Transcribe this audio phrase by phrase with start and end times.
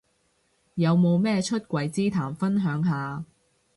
[0.73, 3.23] 有冇咩出櫃之談分享下